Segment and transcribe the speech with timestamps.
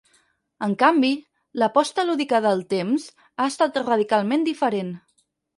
[0.67, 1.11] En canvi,
[1.63, 3.07] l'aposta lúdica de "El Temps"
[3.45, 4.95] ha estat radicalment diferent.